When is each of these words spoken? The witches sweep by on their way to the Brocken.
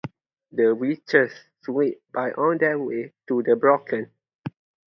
The 0.51 0.73
witches 0.73 1.31
sweep 1.61 2.01
by 2.11 2.31
on 2.31 2.57
their 2.57 2.79
way 2.79 3.13
to 3.27 3.43
the 3.43 3.51
Brocken. 3.55 4.09